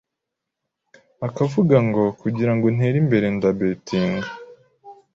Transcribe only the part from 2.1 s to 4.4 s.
kugira ngo ntere imbere ndabettinga